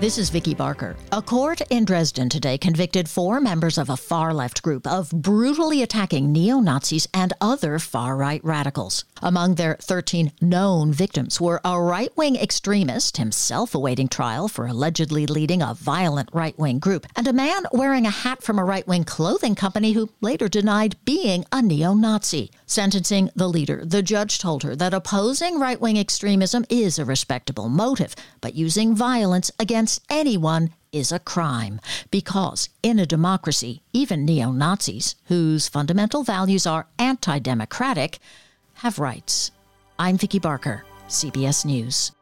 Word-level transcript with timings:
This 0.00 0.16
is 0.16 0.30
Vicki 0.30 0.54
Barker. 0.54 0.96
A 1.12 1.20
court 1.20 1.60
in 1.68 1.84
Dresden 1.84 2.30
today 2.30 2.56
convicted 2.56 3.06
four 3.06 3.38
members 3.38 3.76
of 3.76 3.90
a 3.90 3.98
far 3.98 4.32
left 4.32 4.62
group 4.62 4.86
of 4.86 5.10
brutally 5.10 5.82
attacking 5.82 6.32
neo 6.32 6.58
Nazis 6.58 7.06
and 7.12 7.34
other 7.38 7.78
far 7.78 8.16
right 8.16 8.42
radicals. 8.42 9.04
Among 9.20 9.56
their 9.56 9.76
13 9.78 10.32
known 10.40 10.90
victims 10.90 11.38
were 11.38 11.60
a 11.66 11.78
right 11.78 12.16
wing 12.16 12.36
extremist, 12.36 13.18
himself 13.18 13.74
awaiting 13.74 14.08
trial 14.08 14.48
for 14.48 14.66
allegedly 14.66 15.26
leading 15.26 15.60
a 15.60 15.74
violent 15.74 16.30
right 16.32 16.58
wing 16.58 16.78
group, 16.78 17.06
and 17.14 17.28
a 17.28 17.34
man 17.34 17.64
wearing 17.70 18.06
a 18.06 18.10
hat 18.10 18.42
from 18.42 18.58
a 18.58 18.64
right 18.64 18.88
wing 18.88 19.04
clothing 19.04 19.54
company 19.54 19.92
who 19.92 20.08
later 20.22 20.48
denied 20.48 20.96
being 21.04 21.44
a 21.52 21.60
neo 21.60 21.92
Nazi. 21.92 22.50
Sentencing 22.64 23.28
the 23.34 23.48
leader, 23.48 23.82
the 23.84 24.02
judge 24.02 24.38
told 24.38 24.62
her 24.62 24.74
that 24.76 24.94
opposing 24.94 25.60
right 25.60 25.78
wing 25.78 25.98
extremism 25.98 26.64
is 26.70 26.98
a 26.98 27.04
respectable 27.04 27.68
motive, 27.68 28.16
but 28.40 28.54
using 28.54 28.94
violence 28.94 29.50
against 29.90 30.06
anyone 30.10 30.70
is 30.92 31.12
a 31.12 31.18
crime. 31.18 31.80
Because 32.10 32.68
in 32.82 32.98
a 32.98 33.06
democracy, 33.06 33.82
even 33.92 34.24
neo 34.24 34.52
Nazis, 34.52 35.16
whose 35.26 35.68
fundamental 35.68 36.22
values 36.22 36.66
are 36.66 36.86
anti 36.98 37.38
democratic, 37.38 38.18
have 38.74 38.98
rights. 38.98 39.50
I'm 39.98 40.16
Vicki 40.16 40.38
Barker, 40.38 40.84
CBS 41.08 41.64
News. 41.64 42.12